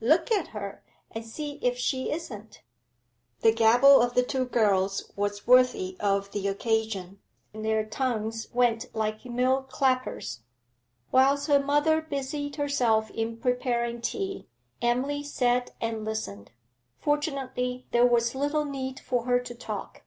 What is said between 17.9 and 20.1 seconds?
there was little need for her to talk.